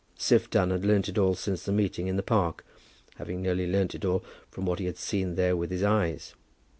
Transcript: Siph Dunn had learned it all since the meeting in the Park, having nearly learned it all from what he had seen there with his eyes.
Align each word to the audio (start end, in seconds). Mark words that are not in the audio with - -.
Siph 0.17 0.49
Dunn 0.49 0.71
had 0.71 0.83
learned 0.83 1.09
it 1.09 1.19
all 1.19 1.35
since 1.35 1.61
the 1.61 1.71
meeting 1.71 2.07
in 2.07 2.15
the 2.15 2.23
Park, 2.23 2.65
having 3.17 3.39
nearly 3.39 3.71
learned 3.71 3.93
it 3.93 4.03
all 4.03 4.23
from 4.49 4.65
what 4.65 4.79
he 4.79 4.85
had 4.85 4.97
seen 4.97 5.35
there 5.35 5.55
with 5.55 5.69
his 5.69 5.83
eyes. 5.83 6.33